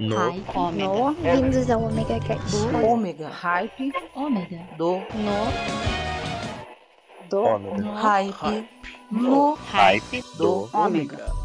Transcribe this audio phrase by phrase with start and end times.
[0.00, 0.56] No Hype.
[0.56, 0.88] Ômega.
[0.88, 1.12] No.
[1.12, 2.56] Vindos ao Omega Cast.
[2.56, 3.28] Do Ômega.
[3.28, 3.92] Hype.
[4.14, 4.66] Ômega.
[4.78, 4.96] Do.
[4.96, 5.52] No.
[7.28, 7.42] Do.
[7.42, 7.94] Ômega.
[8.00, 8.68] Hype.
[9.10, 9.54] No.
[9.54, 10.24] Hype.
[10.38, 10.70] Do.
[10.72, 11.41] Ômega.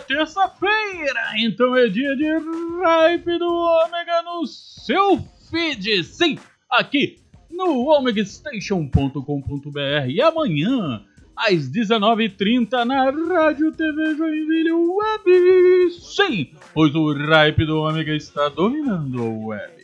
[0.00, 5.18] terça-feira, então é dia de Hype do Ômega no seu
[5.50, 6.38] feed, sim,
[6.70, 7.18] aqui
[7.50, 11.04] no omegastation.com.br e amanhã
[11.36, 19.22] às 19h30 na Rádio TV Joinville Web, sim, pois o Hype do Ômega está dominando
[19.22, 19.80] a web.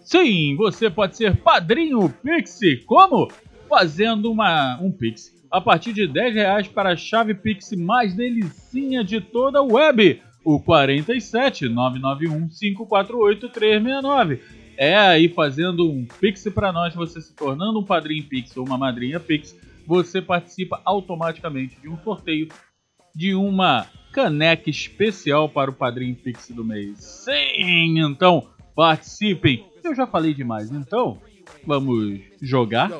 [0.00, 2.60] sim, você pode ser padrinho Pix.
[2.86, 3.28] Como?
[3.68, 9.04] Fazendo uma, um Pix a partir de 10 reais para a chave Pix mais delicinha
[9.04, 14.40] de toda a web o 47 991 548 369.
[14.76, 18.78] É aí fazendo um pix para nós, você se tornando um padrinho pix ou uma
[18.78, 22.46] madrinha pix, você participa automaticamente de um sorteio
[23.12, 26.98] de uma caneca especial para o padrinho pix do mês.
[26.98, 29.66] Sim, então participem.
[29.82, 31.18] Eu já falei demais, então
[31.66, 32.90] vamos jogar.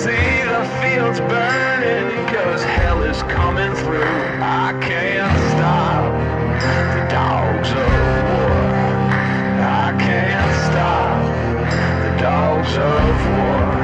[0.00, 4.00] See the fields burning because hell is coming through.
[4.40, 6.10] I can't stop
[6.96, 7.90] the dogs of
[8.30, 8.50] war.
[9.60, 11.20] I can't stop
[12.04, 13.79] the dogs of war.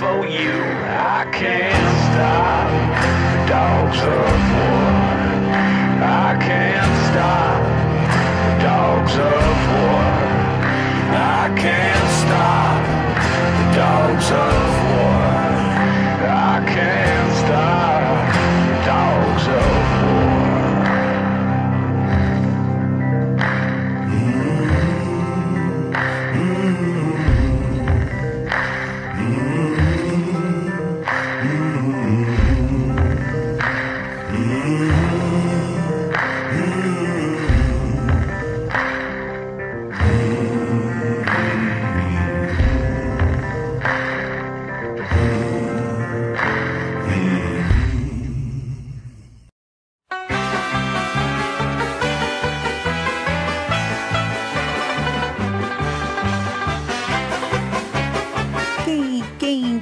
[0.00, 0.56] For you.
[0.88, 2.70] I can't stop
[3.46, 5.10] dogs of war.
[6.02, 7.60] I can't stop
[8.62, 10.04] dogs of war.
[11.12, 11.89] I can't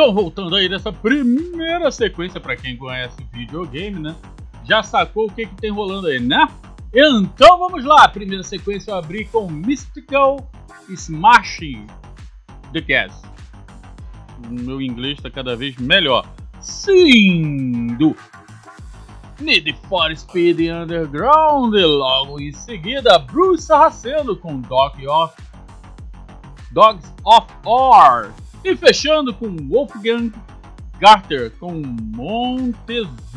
[0.00, 4.16] Então, voltando aí dessa primeira sequência, para quem conhece videogame, né?
[4.64, 6.48] Já sacou o que, que tem rolando aí, né?
[6.90, 8.08] Então vamos lá!
[8.08, 10.50] Primeira sequência eu abri com Mystical
[10.88, 11.86] Smashing
[12.72, 13.20] the Gas.
[14.42, 16.26] O meu inglês está cada vez melhor.
[16.62, 17.88] Sim!
[17.98, 18.16] Do
[19.38, 21.74] Need for Speed Underground.
[21.74, 25.34] E logo em seguida, Bruce Saraceno com Dog of
[26.72, 28.32] Dogs of War.
[28.62, 30.30] E fechando com Wolfgang
[30.98, 31.80] Garter com
[32.14, 33.34] Montezuma.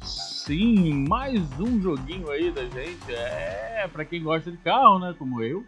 [0.00, 3.12] Sim, mais um joguinho aí da gente.
[3.12, 5.14] É, para quem gosta de carro, né?
[5.18, 5.62] Como eu.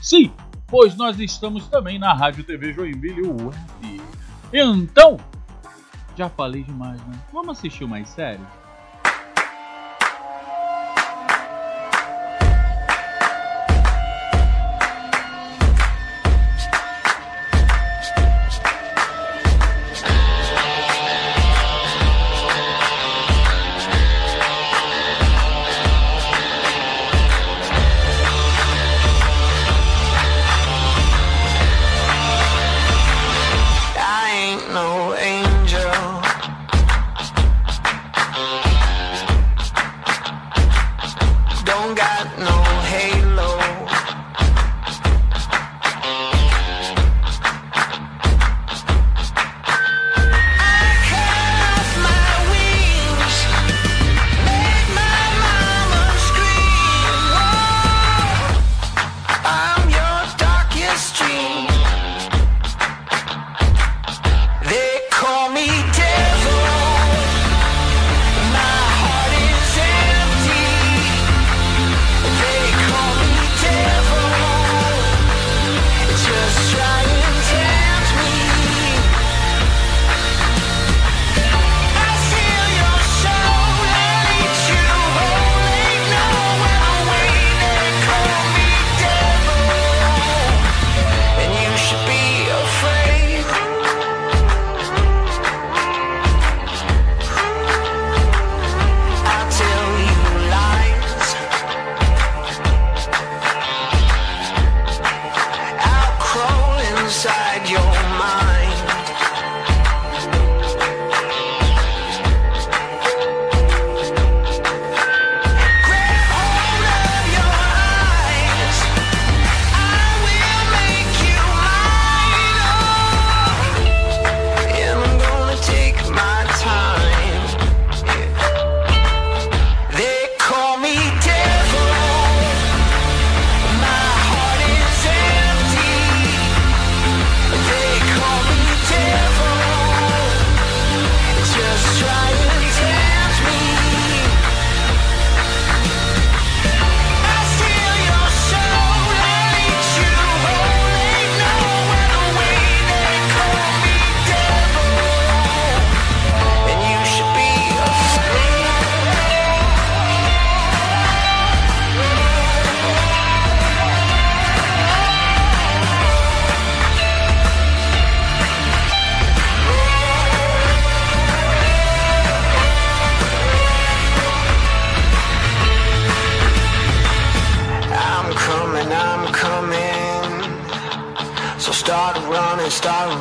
[0.02, 0.32] Sim,
[0.76, 4.02] pois nós estamos também na Rádio TV Joinville Web.
[4.52, 5.18] Então,
[6.18, 7.18] já falei demais, né?
[7.32, 8.46] Vamos assistir mais séries?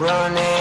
[0.04, 0.53] Running.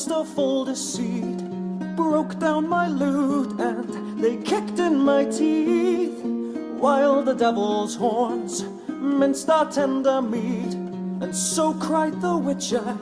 [0.00, 1.36] Masterful deceit,
[1.94, 6.22] broke down my lute and they kicked in my teeth,
[6.78, 10.72] while the devil's horns minced our tender meat,
[11.20, 12.96] and so cried the witcher,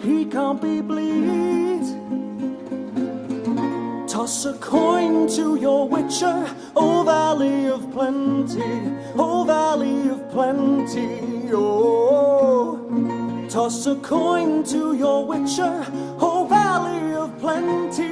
[0.00, 1.84] he can't be bleed.
[4.08, 12.16] Toss a coin to your witcher, O Valley of Plenty, O Valley of Plenty, oh.
[13.50, 15.86] Toss a coin to your witcher,
[17.46, 18.02] Plenty.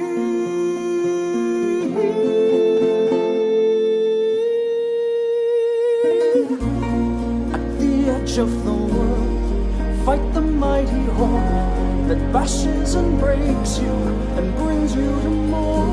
[7.51, 13.95] At the edge of the world, fight the mighty horde that bashes and breaks you
[14.37, 15.85] and brings you to more.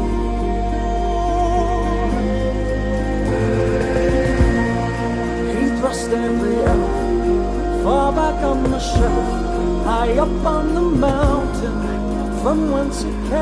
[5.51, 12.02] He thrust every elf far back on the shelf, high up on the mountain
[12.43, 13.41] from whence it came.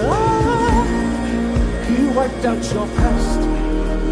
[0.00, 0.84] Ah,
[1.88, 3.40] he wiped out your past,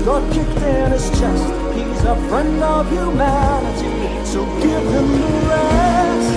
[0.05, 1.47] God kicked in his chest.
[1.77, 3.93] He's a friend of humanity,
[4.27, 6.35] so give him the rest.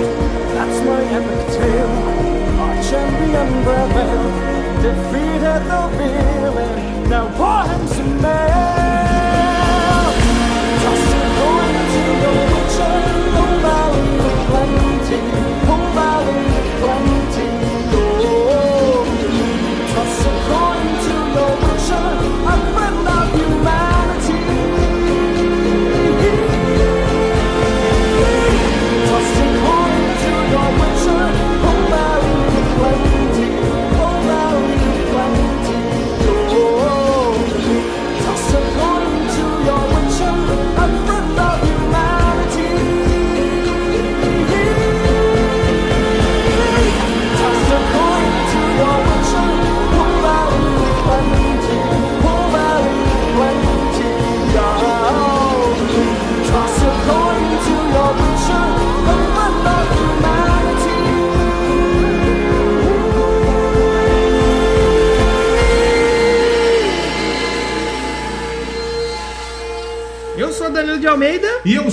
[0.53, 1.95] That's my epic tale.
[2.61, 4.29] Our champion Breville
[4.85, 7.09] defeated the villain.
[7.09, 8.73] Now pour him some mail.
[10.83, 12.97] Toss a coin to the witcher,
[15.05, 15.11] 风
[15.65, 15.69] 空
[16.25, 16.83] 你里风
[17.31, 17.37] 景
[17.91, 17.95] 都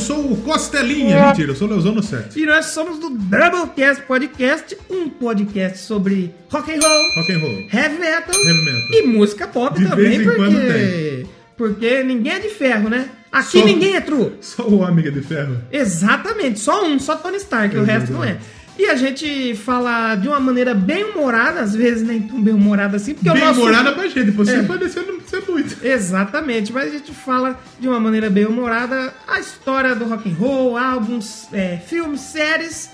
[0.00, 1.26] sou o Costelinha.
[1.28, 2.38] Mentira, eu sou o Leozão no set.
[2.40, 7.58] e nós somos do Doublecast Podcast, um podcast sobre rock and roll, Rock and roll.
[7.72, 8.80] heavy metal, Heavy metal.
[8.92, 13.08] e música pop De também, porque porque ninguém é de ferro, né?
[13.30, 14.32] Aqui Só- ninguém é true.
[14.40, 15.58] Só o Ômega de Ferro.
[15.70, 18.38] Exatamente, só um, só Tony Stark, o É resto não é.
[18.80, 22.96] E a gente fala de uma maneira bem humorada, às vezes nem tão bem humorada
[22.96, 24.62] assim, porque Bem o nosso humorada pra gente, você É.
[24.62, 25.76] parecer não ser muito.
[25.84, 30.34] Exatamente, mas a gente fala de uma maneira bem humorada a história do rock and
[30.34, 32.88] roll, álbuns, é, filmes, séries.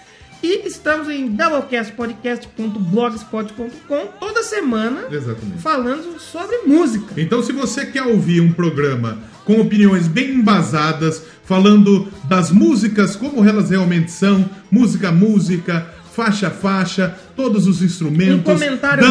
[0.48, 5.60] E estamos em doublecastpodcast.blogspot.com toda semana Exatamente.
[5.60, 7.20] falando sobre música.
[7.20, 13.44] Então, se você quer ouvir um programa com opiniões bem embasadas, falando das músicas como
[13.44, 18.42] elas realmente são, música música, faixa faixa, todos os instrumentos, Um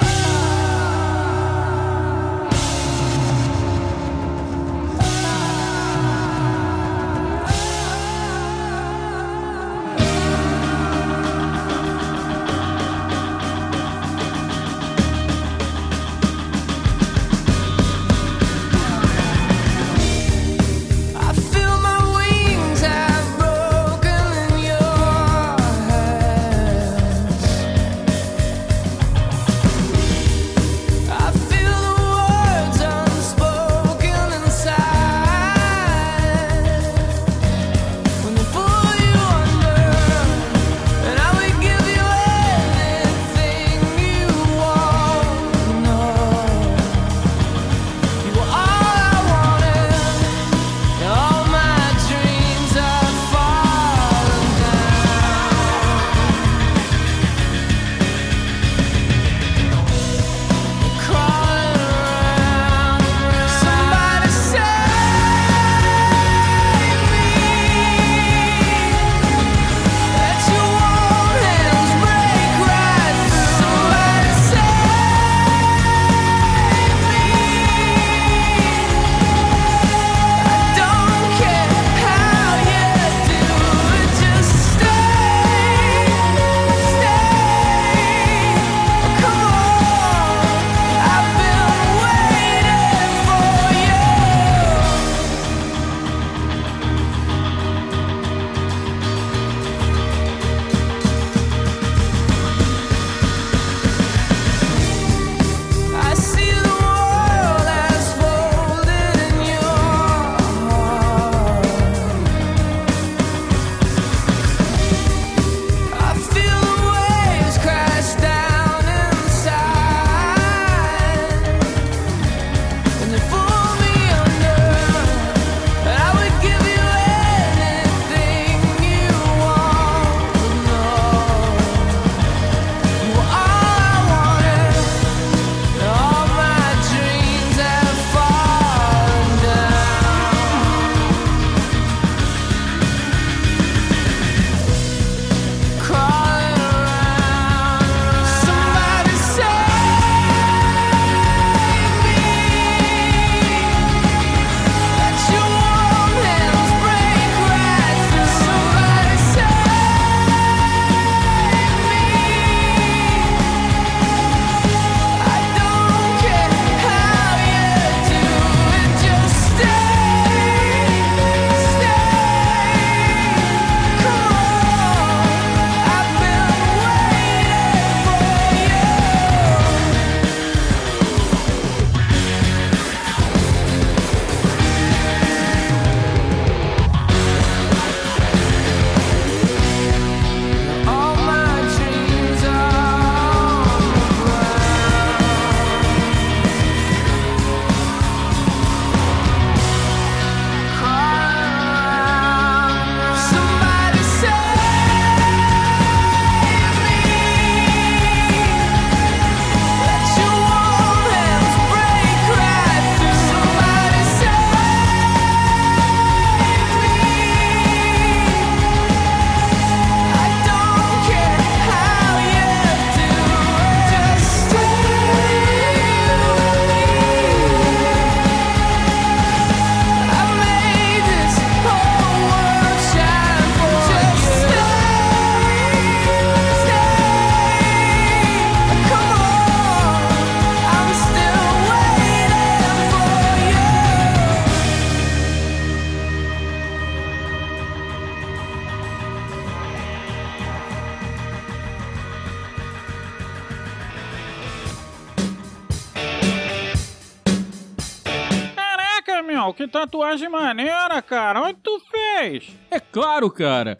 [261.32, 261.42] Cara.
[261.42, 262.52] Onde tu fez?
[262.70, 263.80] É claro, cara.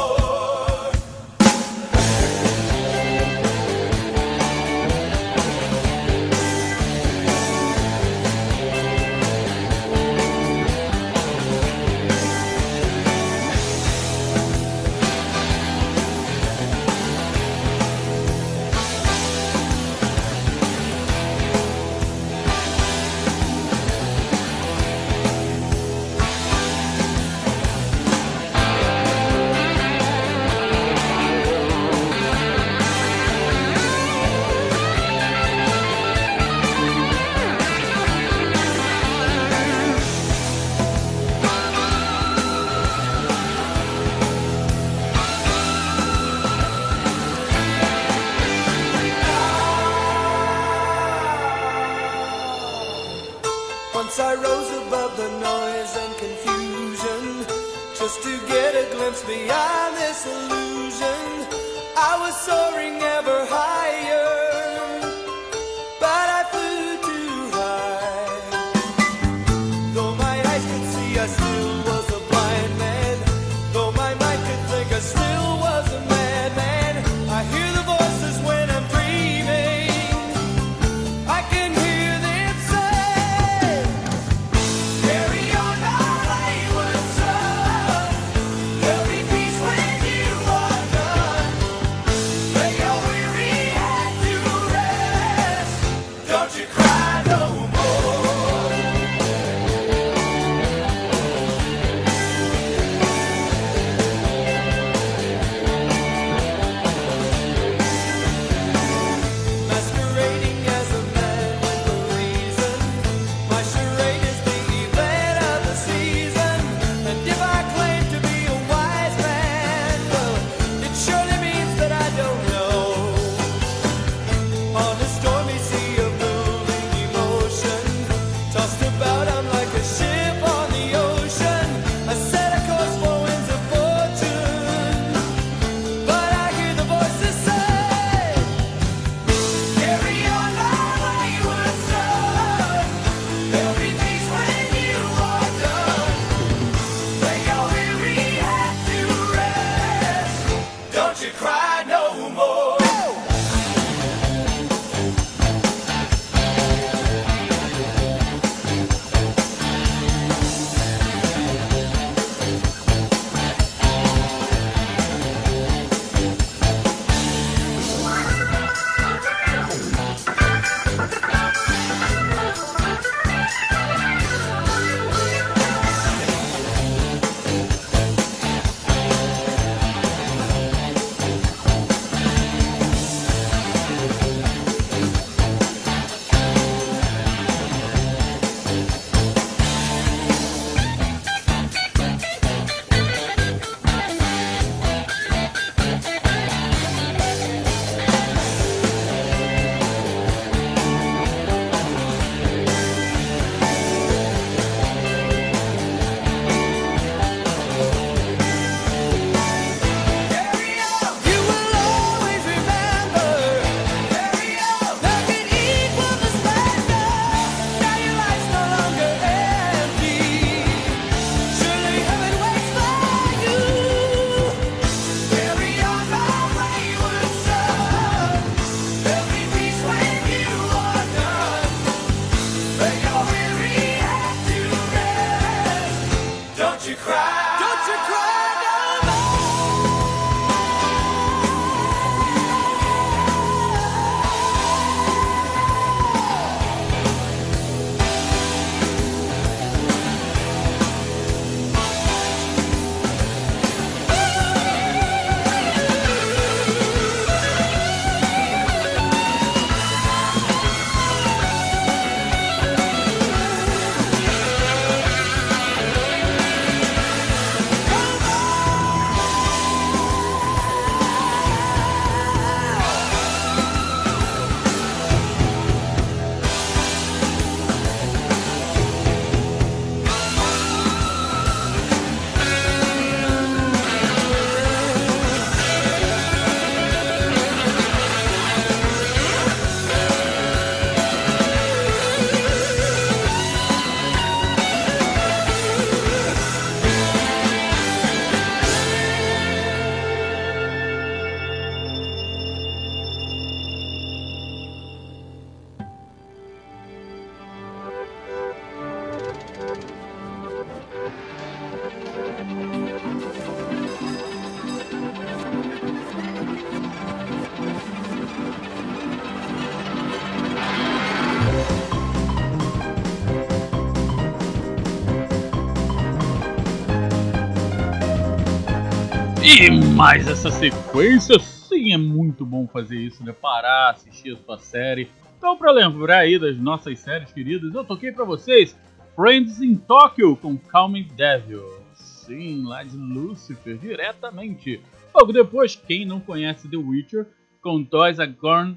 [330.01, 333.31] E mais essa sequência, sim, é muito bom fazer isso, né?
[333.31, 335.07] Parar, assistir a sua série.
[335.37, 338.75] Então, pra lembrar aí das nossas séries queridas, eu toquei pra vocês
[339.15, 341.63] Friends in Tokyo com Calming Devil.
[341.93, 344.81] Sim, lá de Lucifer, diretamente.
[345.13, 347.27] Logo depois, quem não conhece The Witcher,
[347.61, 348.75] com Toys Are Gone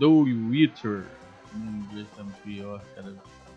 [0.00, 1.04] The Witcher.
[1.54, 3.14] Em inglês tá pior, cara.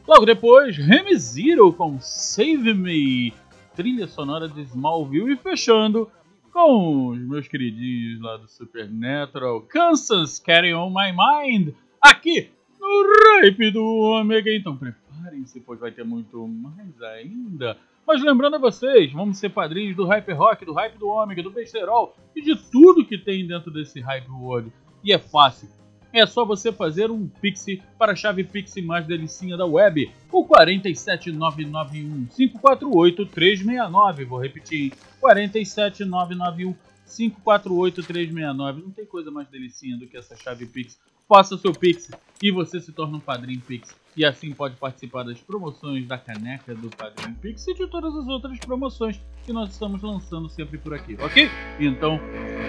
[0.07, 3.33] Logo depois, Remy Zero com Save Me,
[3.75, 5.33] trilha sonora de Smallville.
[5.33, 6.07] E fechando
[6.51, 13.71] com os meus queridinhos lá do Supernatural, Kansas Carry On My Mind, aqui no Rape
[13.71, 14.53] do Ômega.
[14.53, 17.77] Então preparem-se, pois vai ter muito mais ainda.
[18.05, 21.51] Mas lembrando a vocês, vamos ser padrinhos do Hype Rock, do Hype do Ômega, do
[21.51, 24.71] Besterol e de tudo que tem dentro desse Hype World.
[25.03, 25.78] E é fácil.
[26.11, 27.65] É só você fazer um Pix
[27.97, 34.25] para a chave Pix mais delicinha da web, o 47991 548 369.
[34.25, 38.81] Vou repetir, 47991 548 369.
[38.81, 40.99] Não tem coisa mais delicinha do que essa chave Pix.
[41.27, 42.09] Faça seu Pix
[42.41, 43.95] e você se torna um padrinho Pix.
[44.17, 48.27] E assim pode participar das promoções da caneca do Padrinho Pix e de todas as
[48.27, 51.47] outras promoções que nós estamos lançando sempre por aqui, ok?
[51.79, 52.19] Então,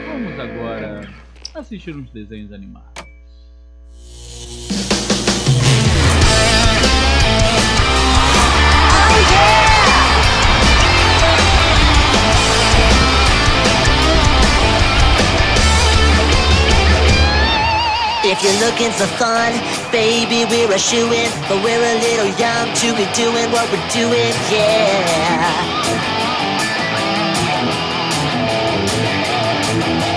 [0.06, 1.00] vamos agora
[1.54, 3.09] assistir uns desenhos animados.
[18.30, 19.50] If you're looking for fun,
[19.90, 24.30] baby, we're a shoo-in But we're a little young to be doing what we're doing,
[24.46, 25.90] yeah.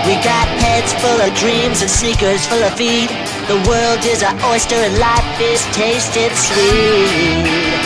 [0.06, 3.10] We got heads full of dreams and sneakers full of feet.
[3.48, 7.83] The world is our oyster and life is tasted sweet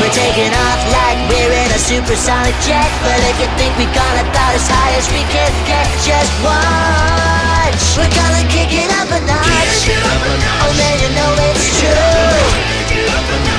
[0.00, 2.88] We're taking off like we're in a supersonic jet.
[3.04, 5.84] But if you think we're gonna about as high as we can get.
[6.00, 8.00] Just watch.
[8.00, 9.92] We're gonna kick it up a notch.
[9.92, 12.80] Oh man, you know it's true.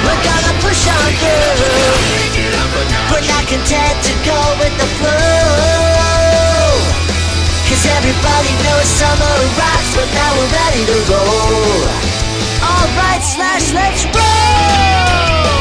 [0.02, 2.22] We're gonna push on through.
[3.14, 5.22] We're not content to go with the flow.
[7.70, 11.86] Cause everybody knows summer rocks But now we're ready to roll.
[12.66, 15.61] Alright, Slash, let's roll!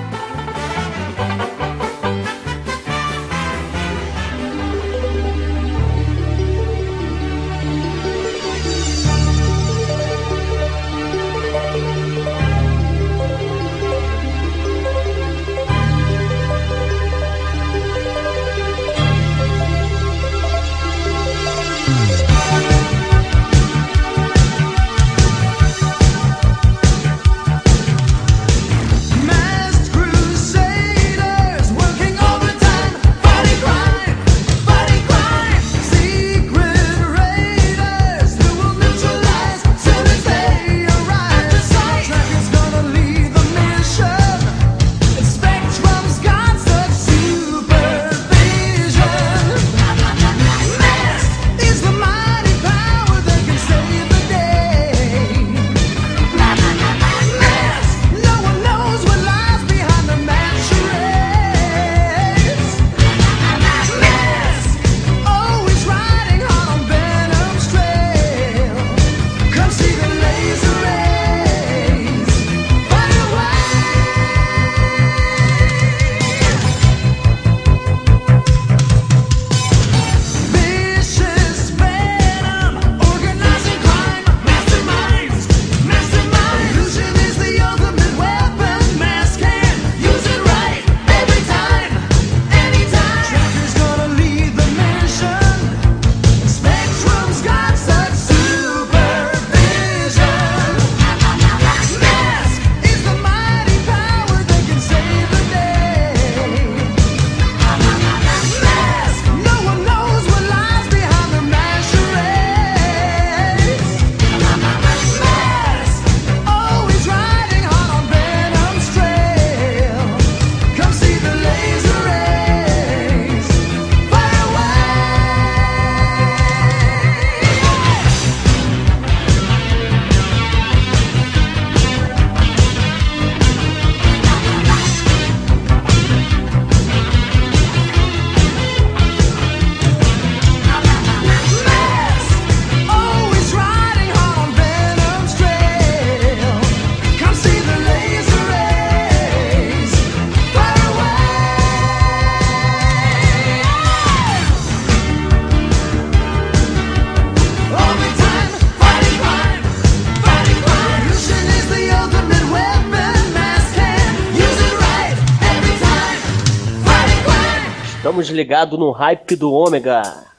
[168.31, 170.30] Ligados no hype do Ômega.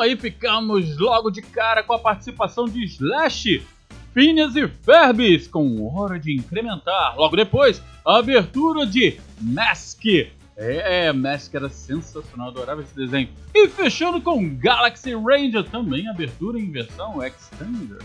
[0.00, 3.62] Então aí ficamos logo de cara com a participação de Slash,
[4.14, 7.18] Phineas e Ferbis com Hora de Incrementar.
[7.18, 10.02] Logo depois, a abertura de Mask.
[10.56, 13.28] É, Mask era sensacional, adorava esse desenho.
[13.54, 18.00] E fechando com Galaxy Ranger, também abertura em versão Extender.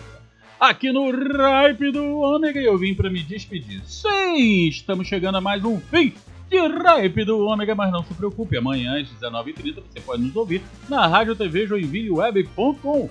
[0.60, 3.82] Aqui no Ripe do Ômega eu vim para me despedir.
[3.86, 6.14] Sim, estamos chegando a mais um fim
[6.50, 10.62] de Ripe do Ômega, mas não se preocupe, amanhã às 19h30 você pode nos ouvir
[10.88, 13.10] na Rádio TV Joinvilleweb.com.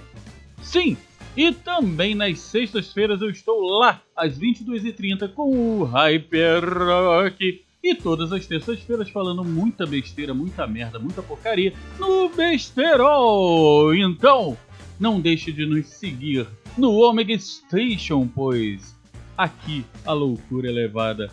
[0.63, 0.97] Sim,
[1.37, 7.65] e também nas sextas-feiras eu estou lá às 22h30 com o Hyper Rock.
[7.83, 13.95] E todas as terças-feiras falando muita besteira, muita merda, muita porcaria no Besterol.
[13.95, 14.57] Então,
[14.99, 16.47] não deixe de nos seguir
[16.79, 18.99] no Omega Station, pois
[19.37, 21.31] aqui a loucura é levada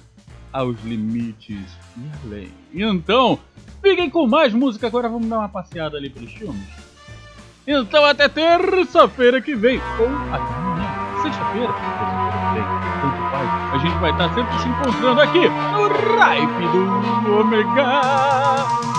[0.51, 2.51] aos limites e além.
[2.73, 3.39] Então,
[3.81, 4.87] fiquem com mais música.
[4.87, 6.67] Agora vamos dar uma passeada ali pelos filmes.
[7.65, 10.89] Então, até terça-feira que vem, ou até amanhã,
[11.21, 11.73] sexta-feira,
[13.01, 13.73] tanto faz.
[13.73, 16.67] A gente vai estar sempre se encontrando aqui no Ripe
[17.23, 18.90] do Omega.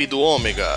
[0.00, 0.69] equipe do Ômega.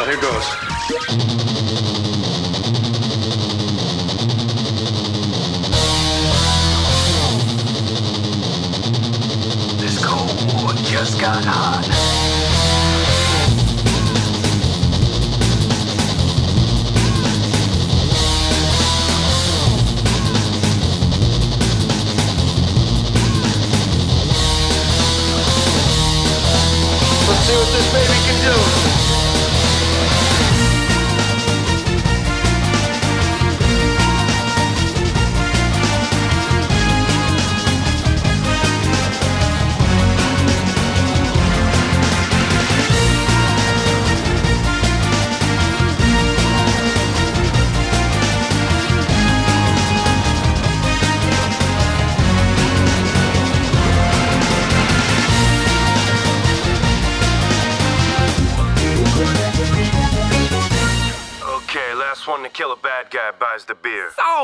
[0.00, 0.06] metal.
[0.06, 0.46] Here goes.
[9.80, 11.86] This cold war just got hot.
[27.28, 29.19] Let's see what this baby can do.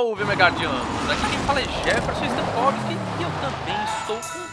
[0.06, 1.10] Salve, Megadianos!
[1.10, 4.45] Aqui quem fala é Jefferson Stankowski e eu também estou com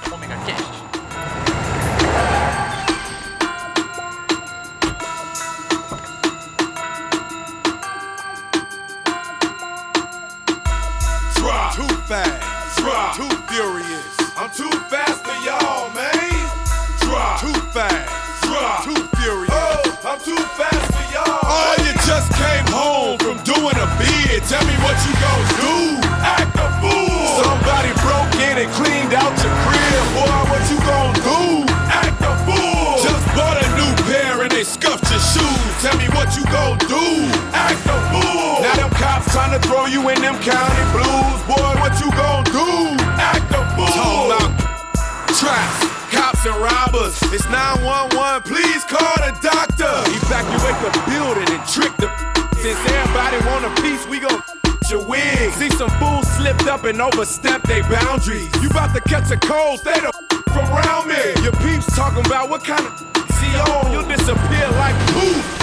[46.46, 47.16] and robbers.
[47.32, 49.94] It's 911, please call the doctor.
[50.12, 52.10] Evacuate the building and trick the
[52.62, 54.42] Since everybody want a piece, we gon'
[54.90, 55.52] your wig.
[55.54, 58.52] See some fools slipped up and overstepped their boundaries.
[58.62, 60.12] You about to catch a cold, stay the
[60.52, 61.22] from around me.
[61.44, 63.00] Your peeps talking about what kind of
[63.40, 63.52] see.
[63.92, 65.63] You'll disappear like poof.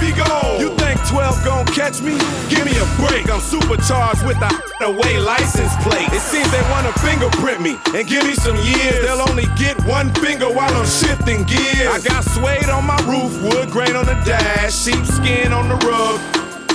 [0.00, 0.58] Be gone.
[0.58, 2.16] You think 12 gon' catch me?
[2.48, 3.28] Give me a break.
[3.30, 6.08] I'm supercharged with a away license plate.
[6.08, 9.04] It seems they wanna fingerprint me and give me some years.
[9.04, 11.92] They'll only get one finger while I'm shifting gears.
[11.92, 16.18] I got suede on my roof, wood grain on the dash, sheepskin on the rug.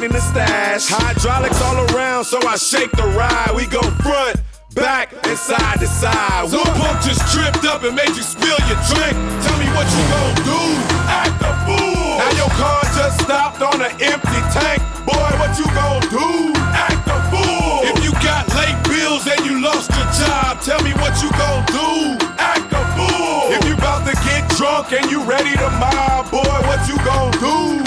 [0.04, 3.52] In the stash, hydraulics all around, so I shake the ride.
[3.56, 4.38] We go front,
[4.76, 6.50] back, and side to side.
[6.50, 9.16] Some punk just tripped up and made you spill your drink.
[9.42, 10.62] Tell me what you gon' do.
[11.10, 12.18] Act a fool.
[12.20, 12.85] Now your car
[13.26, 14.82] stopped on an empty tank.
[15.04, 16.54] Boy, what you gon' do?
[16.78, 17.82] Act a fool.
[17.90, 21.66] If you got late bills and you lost your job, tell me what you gon'
[21.74, 22.24] do.
[22.38, 23.50] Act a fool.
[23.52, 27.32] If you about to get drunk and you ready to mob, boy, what you gon'
[27.42, 27.85] do?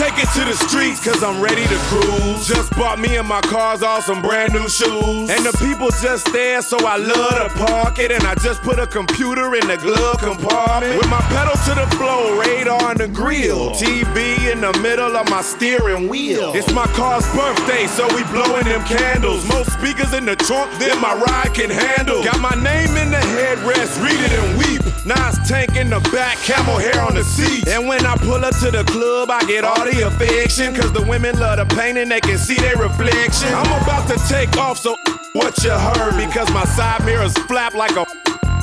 [0.00, 2.48] Take it to the streets, cause I'm ready to cruise.
[2.48, 5.28] Just bought me and my cars all some brand new shoes.
[5.28, 8.10] And the people just there, so I love to park it.
[8.10, 10.96] And I just put a computer in the glove compartment.
[10.96, 13.70] With my pedal to the floor, radar in the grill.
[13.76, 16.54] TV in the middle of my steering wheel.
[16.54, 19.46] It's my car's birthday, so we blowing them candles.
[19.48, 22.24] Most speakers in the trunk than my ride can handle.
[22.24, 24.89] Got my name in the headrest, read it and weep.
[25.06, 27.66] Nice tank in the back, camel hair on the seat.
[27.68, 30.74] And when I pull up to the club, I get all the affection.
[30.74, 33.48] Cause the women love the paint and they can see their reflection.
[33.48, 34.96] I'm about to take off, so
[35.32, 36.16] what you heard?
[36.18, 38.04] Because my side mirrors flap like a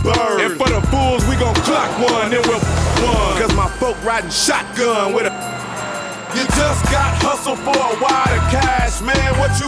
[0.03, 0.41] bird.
[0.41, 3.41] And for the fools, we gon' clock one, then we'll one.
[3.41, 5.33] Cause my folk riding shotgun with a.
[6.35, 9.33] You just got hustled for a wad of cash, man.
[9.39, 9.65] What you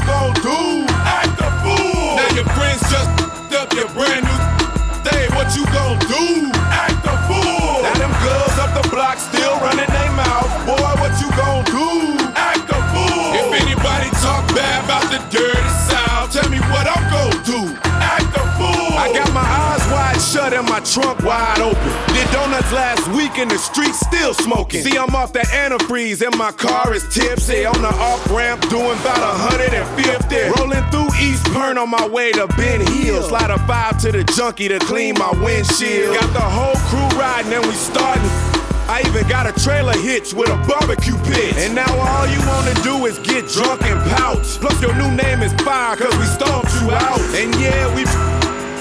[21.30, 21.93] wide open.
[22.15, 24.82] Did donuts last week in the street, still smoking.
[24.82, 27.65] See, I'm off that antifreeze and my car is tipsy.
[27.65, 29.77] On the off ramp, doing about 150.
[30.57, 33.21] Rolling through East Burn on my way to Ben Hill.
[33.21, 36.17] Slide a five to the junkie to clean my windshield.
[36.17, 38.25] Got the whole crew riding and we starting.
[38.89, 41.53] I even got a trailer hitch with a barbecue pit.
[41.57, 44.41] And now all you wanna do is get drunk and pout.
[44.57, 47.21] Plus your new name is fire, cause we stomped you out.
[47.38, 48.01] And yeah, we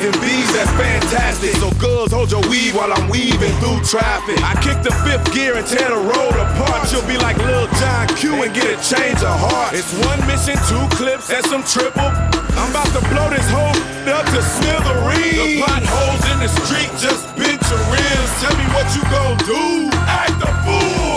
[0.00, 1.54] in B's, that's fantastic.
[1.58, 4.38] So girls, hold your weed while I'm weaving through traffic.
[4.42, 6.90] I kick the fifth gear and tear the road apart.
[6.92, 9.74] You'll be like Lil John Q and get a change of heart.
[9.74, 12.10] It's one mission, two clips, and some triple.
[12.58, 13.76] I'm about to blow this whole
[14.10, 15.36] up to smithereens.
[15.38, 18.30] The potholes in the street just bent your rims.
[18.42, 19.90] Tell me what you gon' do.
[20.06, 21.07] Act a fool.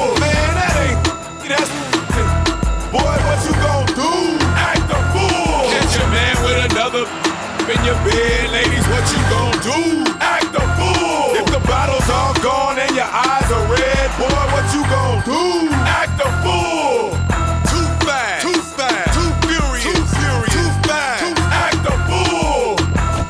[7.72, 10.04] in your bed, ladies, what you gon' do?
[10.20, 11.36] Act a fool.
[11.40, 15.72] If the bottle's all gone and your eyes are red, boy, what you gon' do?
[15.88, 17.16] Act a fool.
[17.72, 21.24] Too fast, too fast, too furious, too furious, too fast.
[21.24, 22.76] Too act a fool.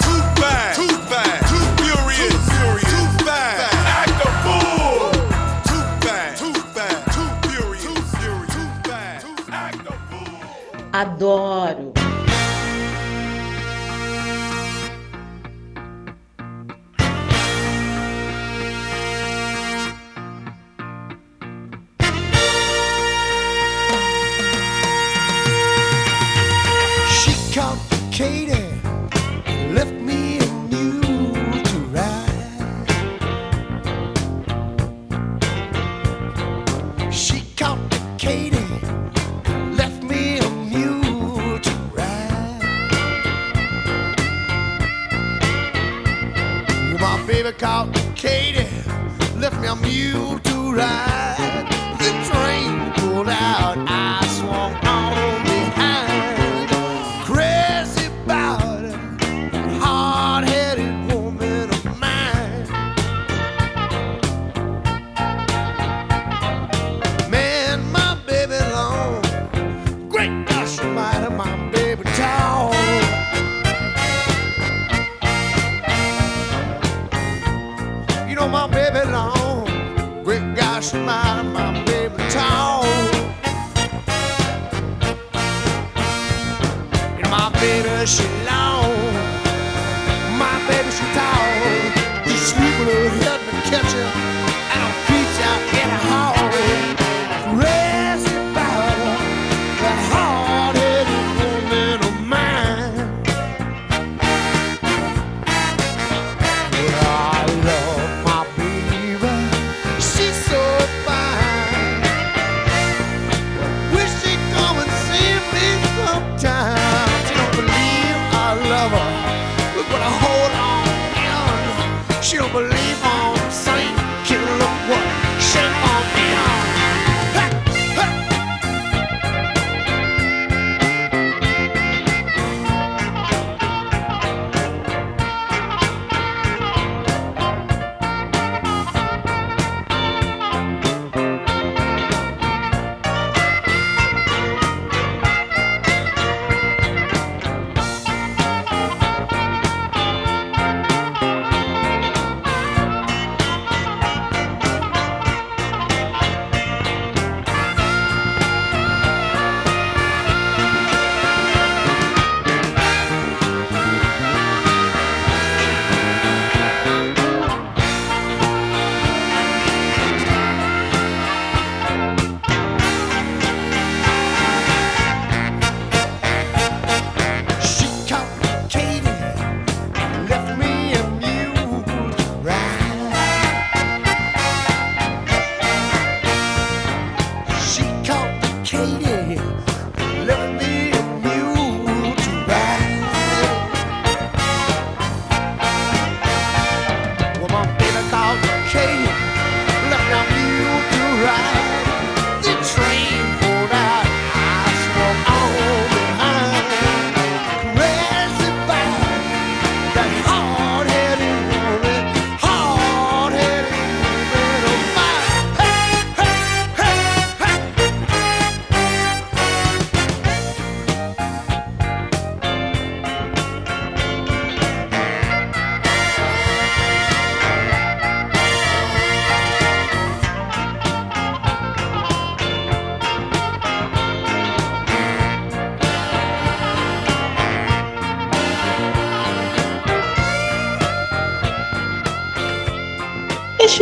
[0.06, 3.78] Too fast, too fast, too furious, too furious, too fast.
[4.02, 5.12] Act a fool.
[5.70, 9.28] Too fast, too fast, too furious, too furious, too fast.
[9.52, 10.42] Act a fool.
[10.98, 12.01] Adoro.